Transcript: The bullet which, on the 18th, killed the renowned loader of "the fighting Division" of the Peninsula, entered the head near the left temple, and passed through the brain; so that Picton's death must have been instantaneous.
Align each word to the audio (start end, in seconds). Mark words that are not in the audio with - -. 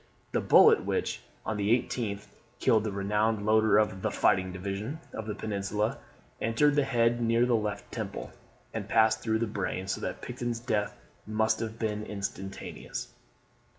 The 0.31 0.41
bullet 0.41 0.83
which, 0.83 1.21
on 1.45 1.57
the 1.57 1.79
18th, 1.79 2.25
killed 2.59 2.85
the 2.85 2.91
renowned 2.91 3.45
loader 3.45 3.77
of 3.77 4.01
"the 4.01 4.09
fighting 4.09 4.51
Division" 4.51 4.99
of 5.13 5.27
the 5.27 5.35
Peninsula, 5.35 5.99
entered 6.41 6.73
the 6.73 6.83
head 6.85 7.21
near 7.21 7.45
the 7.45 7.53
left 7.55 7.91
temple, 7.91 8.31
and 8.73 8.89
passed 8.89 9.21
through 9.21 9.37
the 9.37 9.45
brain; 9.45 9.85
so 9.87 10.01
that 10.01 10.23
Picton's 10.23 10.59
death 10.59 10.97
must 11.27 11.59
have 11.59 11.77
been 11.77 12.03
instantaneous. 12.03 13.09